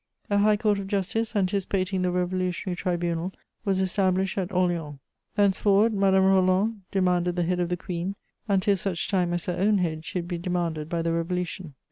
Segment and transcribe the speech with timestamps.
[0.31, 4.97] A high court of justice, anticipating the revolutionary tribunal, was established at Orleans.
[5.35, 8.15] Thenceforward Madame Roland demanded the head of the Queen,
[8.47, 11.75] until such time as her own head should be demanded by the Revolution.